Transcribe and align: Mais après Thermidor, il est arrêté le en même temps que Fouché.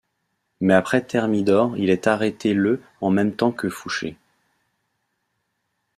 Mais 0.61 0.73
après 0.73 1.05
Thermidor, 1.05 1.77
il 1.77 1.91
est 1.91 2.07
arrêté 2.07 2.55
le 2.55 2.81
en 3.01 3.11
même 3.11 3.35
temps 3.35 3.51
que 3.51 3.69
Fouché. 3.69 4.17